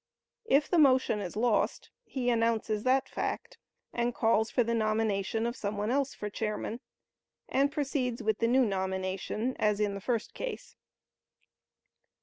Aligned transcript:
If 0.45 0.67
the 0.67 0.79
motion 0.79 1.19
is 1.19 1.35
lost, 1.35 1.91
he 2.03 2.31
announces 2.31 2.81
that 2.85 3.07
fact, 3.07 3.59
and 3.93 4.15
calls 4.15 4.49
for 4.49 4.63
the 4.63 4.73
nomination 4.73 5.45
of 5.45 5.55
some 5.55 5.77
one 5.77 5.91
else 5.91 6.15
for 6.15 6.27
chairman, 6.27 6.79
and 7.47 7.71
proceeds 7.71 8.23
with 8.23 8.39
the 8.39 8.47
new 8.47 8.65
nomination 8.65 9.55
as 9.59 9.79
in 9.79 9.93
the 9.93 10.01
first 10.01 10.33
case. 10.33 10.75